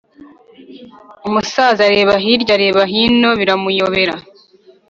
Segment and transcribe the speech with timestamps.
[1.27, 4.15] umusaza areba hirya areba hino biramuyobera